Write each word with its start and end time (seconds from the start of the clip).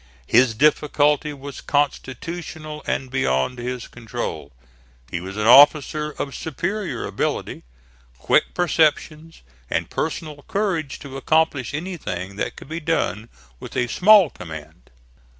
His 0.25 0.55
difficulty 0.55 1.31
was 1.31 1.61
constitutional 1.61 2.81
and 2.87 3.11
beyond 3.11 3.59
his 3.59 3.87
control. 3.87 4.51
He 5.11 5.21
was 5.21 5.37
an 5.37 5.45
officer 5.45 6.09
of 6.13 6.33
superior 6.33 7.05
ability, 7.05 7.61
quick 8.17 8.55
perceptions, 8.55 9.43
and 9.69 9.91
personal 9.91 10.43
courage 10.47 10.97
to 11.01 11.17
accomplish 11.17 11.75
anything 11.75 12.35
that 12.37 12.55
could 12.55 12.69
be 12.69 12.79
done 12.79 13.29
with 13.59 13.77
a 13.77 13.85
small 13.85 14.31
command. 14.31 14.89